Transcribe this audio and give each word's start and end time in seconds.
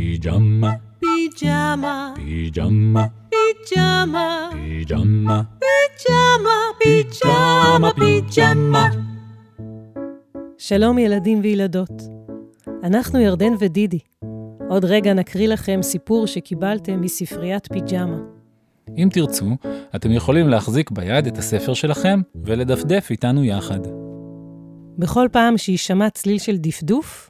פיג'מה, 0.00 0.72
פיג'מה, 0.98 2.14
פיג'מה, 2.16 3.06
פיג'מה, 3.30 4.50
פיג'מה, 4.50 5.42
פיג'מה, 5.58 6.50
פיג'מה, 6.78 7.90
פיג'מה. 7.94 8.88
שלום 10.58 10.98
ילדים 10.98 11.40
וילדות. 11.42 12.02
אנחנו 12.82 13.20
ירדן 13.20 13.52
ודידי. 13.58 13.98
עוד 14.68 14.84
רגע 14.84 15.14
נקריא 15.14 15.48
לכם 15.48 15.82
סיפור 15.82 16.26
שקיבלתם 16.26 17.00
מספריית 17.00 17.72
פיג'מה. 17.72 18.18
אם 18.96 19.08
תרצו, 19.12 19.46
אתם 19.96 20.10
יכולים 20.10 20.48
להחזיק 20.48 20.90
ביד 20.90 21.26
את 21.26 21.38
הספר 21.38 21.74
שלכם 21.74 22.20
ולדפדף 22.44 23.06
איתנו 23.10 23.44
יחד. 23.44 23.80
בכל 24.98 25.28
פעם 25.32 25.58
שיישמע 25.58 26.10
צליל 26.10 26.38
של 26.38 26.56
דפדוף, 26.56 27.29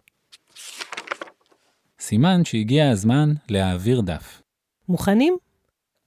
סימן 2.10 2.44
שהגיע 2.44 2.90
הזמן 2.90 3.32
להעביר 3.48 4.00
דף. 4.00 4.42
מוכנים? 4.88 5.36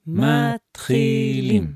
מתחילים. 0.08 1.74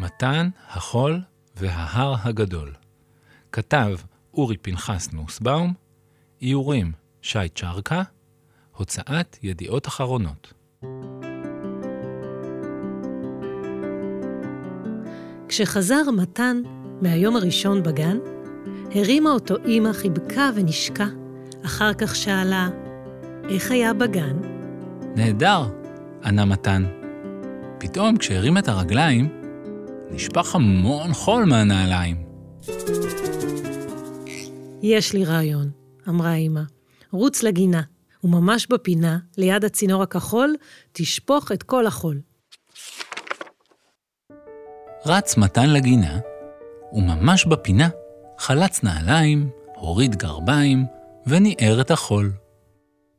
מתן, 0.00 0.48
החול 0.68 1.20
וההר 1.56 2.14
הגדול. 2.22 2.74
כתב 3.52 3.96
אורי 4.34 4.56
פנחס 4.56 5.12
נוסבאום, 5.12 5.72
איורים 6.42 6.92
שי 7.22 7.48
צ'רקה, 7.54 8.02
הוצאת 8.76 9.36
ידיעות 9.42 9.86
אחרונות. 9.86 10.52
כשחזר 15.48 16.10
מתן 16.16 16.62
מהיום 17.02 17.36
הראשון 17.36 17.82
בגן, 17.82 18.18
הרימה 18.94 19.30
אותו 19.30 19.54
אמא, 19.66 19.92
חיבקה 19.92 20.50
ונשקה. 20.54 21.27
אחר 21.64 21.94
כך 21.94 22.16
שאלה, 22.16 22.68
איך 23.48 23.70
היה 23.70 23.92
בגן? 23.92 24.36
נהדר, 25.16 25.62
ענה 26.24 26.44
מתן. 26.44 26.84
פתאום 27.78 28.16
כשהרים 28.16 28.58
את 28.58 28.68
הרגליים, 28.68 29.28
נשפך 30.10 30.54
המון 30.54 31.12
חול 31.12 31.44
מהנעליים. 31.44 32.16
יש 34.82 35.12
לי 35.12 35.24
רעיון, 35.24 35.70
אמרה 36.08 36.34
אמא. 36.34 36.60
רוץ 37.12 37.42
לגינה, 37.42 37.82
וממש 38.24 38.66
בפינה, 38.66 39.18
ליד 39.38 39.64
הצינור 39.64 40.02
הכחול, 40.02 40.54
תשפוך 40.92 41.52
את 41.52 41.62
כל 41.62 41.86
החול. 41.86 42.20
רץ 45.06 45.36
מתן 45.36 45.70
לגינה, 45.70 46.18
וממש 46.92 47.46
בפינה 47.46 47.88
חלץ 48.38 48.82
נעליים, 48.82 49.50
הוריד 49.74 50.16
גרביים, 50.16 50.86
וניער 51.28 51.80
את 51.80 51.90
החול. 51.90 52.32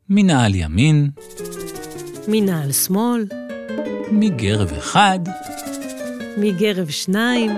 מנעל 0.09 0.55
ימין, 0.55 1.09
מנעל 2.27 2.71
שמאל, 2.71 3.25
מגרב 4.11 4.73
אחד, 4.73 5.19
מגרב 6.37 6.89
שניים, 6.89 7.51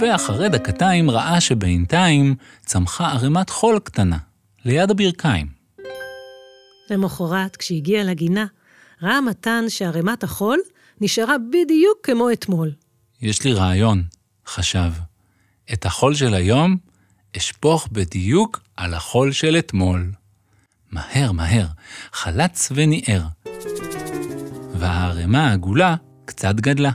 ואחרי 0.00 0.48
דקתיים 0.48 1.10
ראה 1.10 1.40
שבינתיים 1.40 2.34
צמחה 2.66 3.12
ערימת 3.12 3.50
חול 3.50 3.78
קטנה, 3.78 4.18
ליד 4.64 4.90
הברכיים. 4.90 5.46
למחרת, 6.90 7.56
כשהגיע 7.56 8.04
לגינה, 8.04 8.46
ראה 9.02 9.20
מתן 9.20 9.64
שערימת 9.68 10.22
החול 10.22 10.58
נשארה 11.00 11.36
בדיוק 11.38 11.98
כמו 12.02 12.32
אתמול. 12.32 12.72
יש 13.22 13.44
לי 13.44 13.52
רעיון, 13.52 14.02
חשב. 14.46 14.92
את 15.72 15.86
החול 15.86 16.14
של 16.14 16.34
היום 16.34 16.76
אשפוך 17.36 17.88
בדיוק 17.92 18.67
על 18.78 18.94
החול 18.94 19.32
של 19.32 19.56
אתמול. 19.58 20.12
מהר, 20.90 21.32
מהר, 21.32 21.66
חלץ 22.12 22.72
וניער. 22.74 23.22
והערימה 24.74 25.48
העגולה 25.48 25.96
קצת 26.24 26.54
גדלה. 26.54 26.90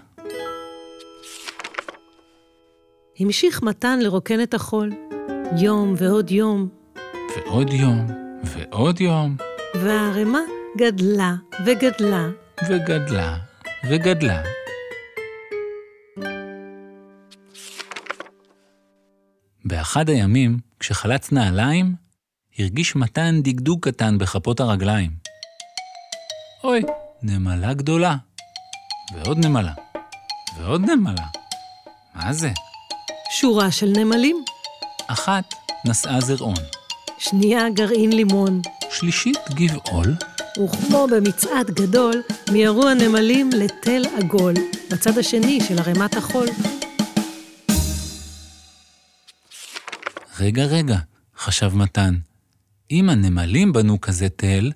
המשיך 3.19 3.63
מתן 3.63 3.99
לרוקן 3.99 4.43
את 4.43 4.53
החול. 4.53 4.91
יום 5.57 5.93
ועוד 5.97 6.31
יום, 6.31 6.69
ועוד 7.37 7.73
יום, 7.73 8.07
ועוד 8.43 9.01
יום, 9.01 9.37
והערימה 9.75 10.39
גדלה 10.77 11.35
וגדלה. 11.65 12.29
וגדלה, 12.69 13.37
וגדלה. 13.89 14.43
באחד 19.65 20.09
הימים, 20.09 20.57
כשחלץ 20.83 21.31
נעליים, 21.31 21.95
הרגיש 22.59 22.95
מתן 22.95 23.41
דגדוג 23.43 23.79
קטן 23.89 24.17
בכפות 24.17 24.59
הרגליים. 24.59 25.11
אוי, 26.63 26.81
נמלה 27.21 27.73
גדולה. 27.73 28.15
ועוד 29.15 29.45
נמלה. 29.45 29.73
ועוד 30.57 30.81
נמלה. 30.81 31.25
מה 32.15 32.33
זה? 32.33 32.49
שורה 33.31 33.71
של 33.71 33.93
נמלים. 33.97 34.43
אחת 35.07 35.43
נשאה 35.85 36.21
זרעון, 36.21 36.63
שנייה 37.19 37.69
גרעין 37.69 38.13
לימון. 38.13 38.61
שלישית 38.91 39.39
גבעול, 39.49 40.15
וכמו 40.63 41.07
במצעד 41.11 41.71
גדול, 41.71 42.21
מיהרו 42.51 42.87
הנמלים 42.87 43.49
לתל 43.57 44.01
עגול, 44.17 44.53
בצד 44.91 45.17
השני 45.17 45.59
של 45.67 45.79
ערימת 45.79 46.17
החול. 46.17 46.47
רגע, 50.39 50.65
רגע, 50.65 50.97
חשב 51.37 51.75
מתן. 51.75 52.15
אם 52.91 53.09
הנמלים 53.09 53.73
בנו 53.73 54.01
כזה 54.01 54.29
תל, 54.29 54.71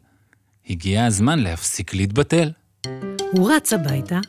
הגיע 0.69 1.05
הזמן 1.05 1.39
להפסיק 1.39 1.93
להתבטל. 1.93 2.51
הוא 3.31 3.51
רץ 3.51 3.73
הביתה, 3.73 4.19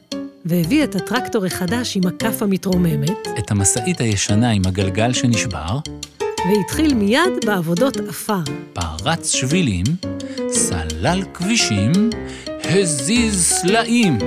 והביא 0.44 0.84
את 0.84 0.94
הטרקטור 0.94 1.44
החדש 1.44 1.96
עם 1.96 2.06
הכף 2.06 2.42
המתרוממת, 2.42 3.18
את 3.38 3.50
המשאית 3.50 4.00
הישנה 4.00 4.50
עם 4.50 4.62
הגלגל 4.66 5.12
שנשבר, 5.12 5.78
והתחיל 6.20 6.94
מיד 6.94 7.44
בעבודות 7.46 7.96
עפר. 7.96 8.42
פרץ 8.72 9.30
שבילים, 9.30 9.84
סלל 10.50 11.22
כבישים, 11.34 11.92
הזיז 12.64 13.42
סלעים. 13.42 14.18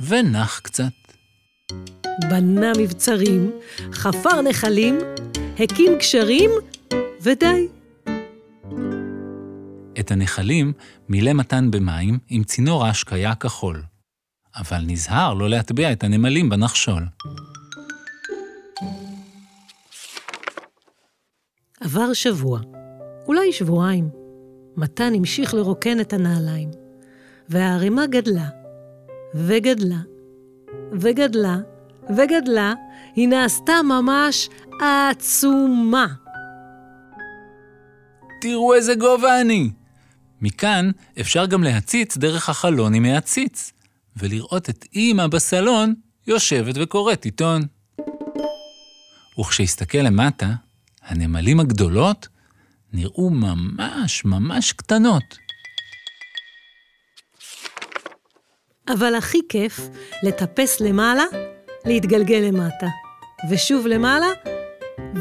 ונח 0.00 0.60
קצת. 0.62 0.92
בנה 2.30 2.72
מבצרים, 2.78 3.50
חפר 3.92 4.40
נחלים, 4.42 4.98
הקים 5.58 5.92
גשרים, 5.98 6.50
ודי. 7.20 7.68
את 10.00 10.10
הנחלים 10.10 10.72
מילא 11.08 11.32
מתן 11.32 11.70
במים 11.70 12.18
עם 12.28 12.44
צינור 12.44 12.86
ההשקיה 12.86 13.30
הכחול. 13.30 13.82
אבל 14.56 14.78
נזהר 14.86 15.34
לא 15.34 15.48
להטביע 15.50 15.92
את 15.92 16.04
הנמלים 16.04 16.48
בנחשול. 16.48 17.02
עבר 21.80 22.12
שבוע, 22.12 22.60
אולי 23.26 23.52
שבועיים. 23.52 24.08
מתן 24.76 25.12
המשיך 25.14 25.54
לרוקן 25.54 26.00
את 26.00 26.12
הנעליים, 26.12 26.70
והערימה 27.48 28.06
גדלה, 28.06 28.48
וגדלה, 29.34 30.00
וגדלה, 30.92 31.58
וגדלה, 32.10 32.72
היא 33.14 33.28
נעשתה 33.28 33.82
ממש 33.82 34.48
עצומה. 34.80 36.06
תראו 38.40 38.74
איזה 38.74 38.94
גובה 38.94 39.40
אני! 39.40 39.70
מכאן 40.40 40.90
אפשר 41.20 41.46
גם 41.46 41.62
להציץ 41.62 42.16
דרך 42.16 42.48
החלון 42.48 42.94
עם 42.94 43.04
העציץ, 43.04 43.72
ולראות 44.16 44.70
את 44.70 44.84
אימא 44.94 45.26
בסלון 45.26 45.94
יושבת 46.26 46.74
וקוראת 46.78 47.24
עיתון. 47.24 47.62
וכשהסתכל 49.40 49.98
למטה, 49.98 50.46
הנמלים 51.02 51.60
הגדולות 51.60 52.28
נראו 52.92 53.30
ממש 53.30 54.24
ממש 54.24 54.72
קטנות. 54.72 55.38
אבל 58.88 59.14
הכי 59.14 59.38
כיף 59.48 59.80
לטפס 60.22 60.80
למעלה, 60.80 61.24
להתגלגל 61.86 62.38
למטה, 62.38 62.86
ושוב 63.50 63.86
למעלה, 63.86 64.26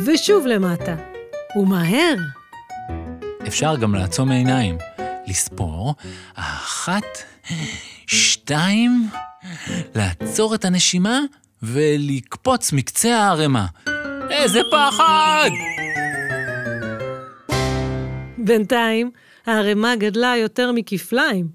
ושוב 0.06 0.48
למטה. 0.48 1.14
ומהר. 1.56 2.16
אפשר 3.48 3.76
גם 3.76 3.96
לעצום 3.96 4.32
עיניים, 4.32 4.78
לספור, 5.28 5.96
אחת, 6.36 7.04
שתיים, 8.08 9.10
לעצור 9.96 10.56
את 10.56 10.66
הנשימה 10.66 11.20
ולקפוץ 11.64 12.74
מקצה 12.74 13.18
הערימה. 13.18 13.66
איזה 14.30 14.62
פחד! 14.72 15.50
בינתיים, 18.38 19.12
הערימה 19.46 19.96
גדלה 19.96 20.34
יותר 20.38 20.72
מכפליים. 20.72 21.48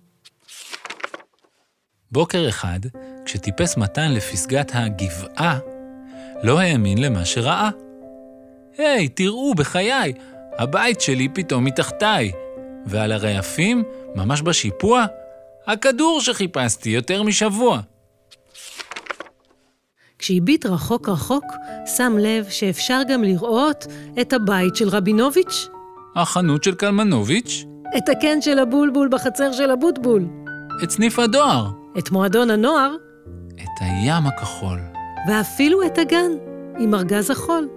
בוקר 2.12 2.48
אחד, 2.48 2.80
כשטיפס 3.28 3.76
מתן 3.76 4.12
לפסגת 4.12 4.70
הגבעה, 4.74 5.58
לא 6.42 6.60
האמין 6.60 6.98
למה 6.98 7.24
שראה. 7.24 7.70
היי, 8.78 9.08
תראו, 9.08 9.54
בחיי, 9.54 10.12
הבית 10.58 11.00
שלי 11.00 11.28
פתאום 11.34 11.64
מתחתיי, 11.64 12.32
ועל 12.86 13.12
הרעפים, 13.12 13.82
ממש 14.14 14.42
בשיפוע, 14.42 15.06
הכדור 15.66 16.20
שחיפשתי 16.20 16.90
יותר 16.90 17.22
משבוע. 17.22 17.80
כשהביט 20.18 20.66
רחוק 20.66 21.08
רחוק, 21.08 21.44
שם 21.96 22.16
לב 22.18 22.46
שאפשר 22.48 23.00
גם 23.08 23.24
לראות 23.24 23.86
את 24.20 24.32
הבית 24.32 24.76
של 24.76 24.88
רבינוביץ', 24.88 25.68
החנות 26.16 26.64
של 26.64 26.74
קלמנוביץ', 26.74 27.64
את 27.96 28.08
הקן 28.08 28.40
של 28.40 28.58
הבולבול 28.58 29.08
בחצר 29.08 29.52
של 29.52 29.70
הבוטבול, 29.70 30.24
את 30.82 30.90
סניף 30.90 31.18
הדואר, 31.18 31.66
את 31.98 32.10
מועדון 32.10 32.50
הנוער, 32.50 33.07
את 33.62 33.80
הים 33.80 34.26
הכחול. 34.26 34.80
ואפילו 35.28 35.86
את 35.86 35.98
הגן 35.98 36.30
עם 36.78 36.94
ארגז 36.94 37.30
החול. 37.30 37.68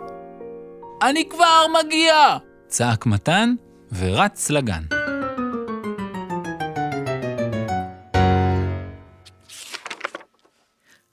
אני 1.02 1.30
כבר 1.30 1.66
מגיע! 1.80 2.38
צעק 2.68 3.06
מתן 3.06 3.54
ורץ 3.92 4.50
לגן. 4.50 4.84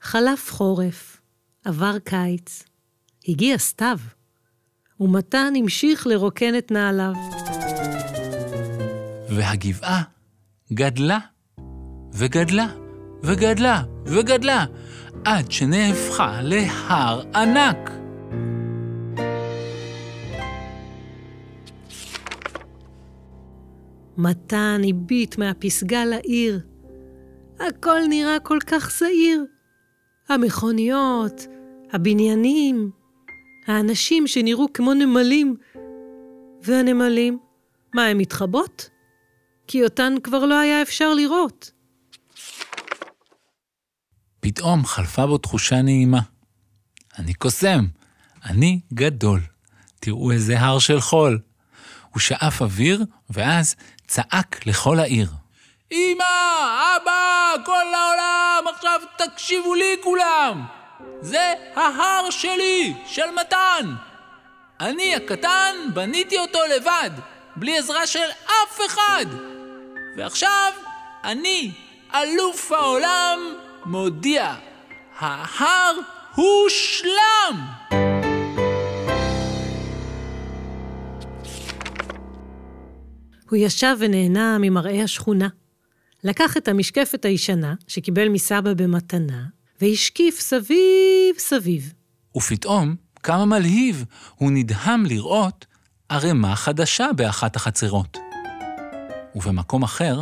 חלף 0.01 0.51
חורף, 0.51 1.21
עבר 1.65 1.99
קיץ, 1.99 2.63
הגיע 3.27 3.57
סתיו, 3.57 3.97
ומתן 4.99 5.53
המשיך 5.57 6.07
לרוקן 6.07 6.57
את 6.57 6.71
נעליו. 6.71 7.13
והגבעה 9.29 10.01
גדלה, 10.73 11.17
וגדלה, 12.13 12.67
וגדלה, 13.23 13.83
וגדלה, 14.05 14.65
עד 15.25 15.51
שנהפכה 15.51 16.39
להר 16.41 17.21
ענק. 17.35 17.91
מתן 24.17 24.81
הביט 24.89 25.37
מהפסגה 25.37 26.05
לעיר. 26.05 26.59
הכל 27.59 27.99
נראה 28.09 28.39
כל 28.39 28.57
כך 28.67 28.91
זעיר. 28.99 29.45
המכוניות, 30.29 31.47
הבניינים, 31.91 32.91
האנשים 33.67 34.27
שנראו 34.27 34.73
כמו 34.73 34.93
נמלים. 34.93 35.55
והנמלים, 36.61 37.39
מה, 37.93 38.05
הן 38.05 38.17
מתחבאות? 38.17 38.89
כי 39.67 39.83
אותן 39.83 40.13
כבר 40.23 40.45
לא 40.45 40.59
היה 40.59 40.81
אפשר 40.81 41.13
לראות. 41.13 41.78
פתאום 44.39 44.85
חלפה 44.85 45.25
בו 45.25 45.37
תחושה 45.37 45.81
נעימה. 45.81 46.19
אני 47.19 47.33
קוסם, 47.33 47.85
אני 48.45 48.79
גדול. 48.93 49.41
תראו 49.99 50.31
איזה 50.31 50.59
הר 50.59 50.79
של 50.79 51.01
חול. 51.01 51.39
הוא 52.09 52.19
שאף 52.19 52.61
אוויר, 52.61 53.03
ואז 53.29 53.75
צעק 54.07 54.65
לכל 54.65 54.99
העיר. 54.99 55.29
אמא, 55.91 56.23
אבא, 56.95 57.63
כל 57.65 57.93
העולם, 57.93 58.73
עכשיו 58.75 59.01
תקשיבו 59.17 59.75
לי 59.75 59.95
כולם! 60.03 60.65
זה 61.21 61.53
ההר 61.75 62.29
שלי, 62.29 62.93
של 63.05 63.31
מתן! 63.41 63.95
אני 64.79 65.15
הקטן 65.15 65.75
בניתי 65.93 66.39
אותו 66.39 66.59
לבד, 66.75 67.09
בלי 67.55 67.77
עזרה 67.77 68.07
של 68.07 68.29
אף 68.45 68.79
אחד! 68.85 69.25
ועכשיו 70.17 70.71
אני, 71.23 71.71
אלוף 72.15 72.71
העולם, 72.71 73.39
מודיע, 73.85 74.55
ההר 75.19 75.95
הושלם! 76.35 77.65
הוא 83.49 83.57
ישב 83.57 83.95
ונהנה 83.99 84.57
ממראה 84.59 85.03
השכונה. 85.03 85.47
לקח 86.23 86.57
את 86.57 86.67
המשקפת 86.67 87.25
הישנה, 87.25 87.73
שקיבל 87.87 88.29
מסבא 88.29 88.73
במתנה, 88.73 89.43
והשקיף 89.81 90.39
סביב 90.39 91.35
סביב. 91.37 91.93
ופתאום, 92.37 92.95
כמה 93.23 93.45
מלהיב, 93.45 94.05
הוא 94.35 94.51
נדהם 94.51 95.05
לראות 95.05 95.65
ערימה 96.09 96.55
חדשה 96.55 97.09
באחת 97.15 97.55
החצרות. 97.55 98.17
ובמקום 99.35 99.83
אחר, 99.83 100.21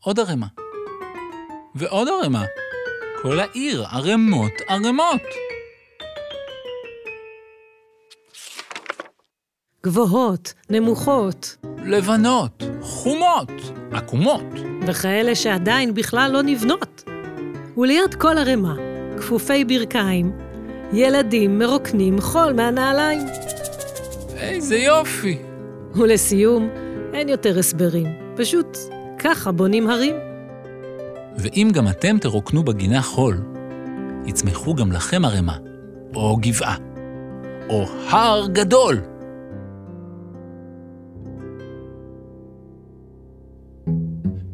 עוד 0.00 0.20
ערימה. 0.20 0.46
ועוד 1.74 2.08
ערימה. 2.08 2.44
כל 3.26 3.40
העיר 3.40 3.84
ערימות 3.90 4.52
ערימות. 4.68 5.22
גבוהות, 9.84 10.54
נמוכות, 10.70 11.56
לבנות, 11.84 12.62
חומות, 12.80 13.50
עקומות. 13.92 14.42
וכאלה 14.86 15.34
שעדיין 15.34 15.94
בכלל 15.94 16.30
לא 16.32 16.42
נבנות. 16.42 17.04
וליד 17.76 18.14
כל 18.18 18.38
ערימה, 18.38 18.74
כפופי 19.16 19.64
ברכיים, 19.64 20.32
ילדים 20.92 21.58
מרוקנים 21.58 22.20
חול 22.20 22.52
מהנעליים. 22.52 23.26
איזה 24.36 24.76
יופי. 24.76 25.38
ולסיום, 25.94 26.68
אין 27.14 27.28
יותר 27.28 27.58
הסברים, 27.58 28.06
פשוט 28.36 28.78
ככה 29.18 29.52
בונים 29.52 29.90
הרים. 29.90 30.25
ואם 31.38 31.70
גם 31.74 31.88
אתם 31.88 32.18
תרוקנו 32.18 32.62
בגינה 32.62 33.02
חול, 33.02 33.42
יצמחו 34.26 34.74
גם 34.74 34.92
לכם 34.92 35.24
ערימה, 35.24 35.56
או 36.14 36.36
גבעה, 36.40 36.76
או 37.68 37.86
הר 38.10 38.46
גדול. 38.52 39.00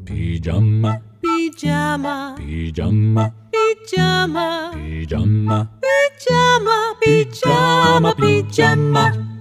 פיג'מה, 0.05 0.93
פיג'מה, 1.20 2.34
פיג'מה, 2.37 3.28
פיג'מה, 3.50 4.70
פיג'מה, 4.73 5.62
פיג'מה, 5.81 6.73
פיג'מה, 7.00 8.12
פיג'מה. 8.17 9.31